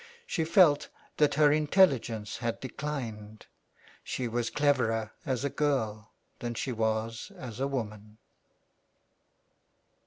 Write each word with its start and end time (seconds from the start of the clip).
She 0.25 0.45
felt 0.45 0.89
that 1.17 1.35
her 1.35 1.51
intelligence 1.51 2.37
had 2.37 2.59
declined. 2.59 3.45
She 4.03 4.27
was 4.27 4.49
cleverer 4.49 5.11
as 5.27 5.45
a 5.45 5.49
girl 5.51 6.09
than 6.39 6.55
she 6.55 6.71
was 6.71 7.31
as 7.37 7.59
a 7.59 7.67
woman. 7.67 8.17